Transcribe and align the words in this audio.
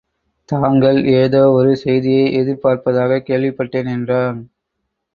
தாங்கள் 0.49 1.03
எதோ 1.15 1.51
ஒரு 1.51 1.75
செய்தியை 1.75 2.25
எதிர்பார்ப்பதாகக் 2.39 3.27
கேள்விப்பட்டேன் 3.27 3.91
என்றான். 3.91 4.39